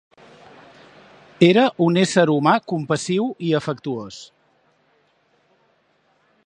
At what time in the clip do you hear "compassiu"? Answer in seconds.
2.73-3.29